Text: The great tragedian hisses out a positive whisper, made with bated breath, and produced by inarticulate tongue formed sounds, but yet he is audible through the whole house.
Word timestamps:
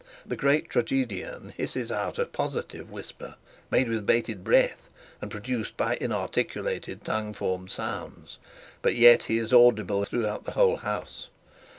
The 0.25 0.35
great 0.35 0.67
tragedian 0.67 1.53
hisses 1.57 1.91
out 1.91 2.17
a 2.17 2.25
positive 2.25 2.89
whisper, 2.89 3.35
made 3.69 3.87
with 3.87 4.07
bated 4.07 4.43
breath, 4.43 4.89
and 5.21 5.29
produced 5.29 5.77
by 5.77 5.95
inarticulate 6.01 6.87
tongue 7.05 7.33
formed 7.33 7.69
sounds, 7.69 8.39
but 8.81 8.95
yet 8.95 9.25
he 9.25 9.37
is 9.37 9.53
audible 9.53 10.03
through 10.05 10.23
the 10.23 10.53
whole 10.53 10.77
house. 10.77 11.27